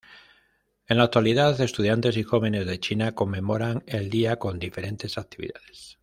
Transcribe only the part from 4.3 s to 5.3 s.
con diferentes